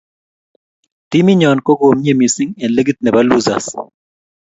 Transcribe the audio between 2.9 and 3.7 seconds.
nebo losers